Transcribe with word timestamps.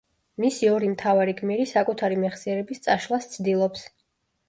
მისი 0.43 0.69
ორი 0.77 0.89
მთავარი 0.93 1.35
გმირი 1.43 1.69
საკუთარი 1.73 2.19
მეხსიერების 2.25 2.85
წაშლას 2.89 3.33
ცდილობს. 3.39 3.89